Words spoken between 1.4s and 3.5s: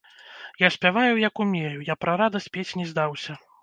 умею, я пра радасць пець не здаўся.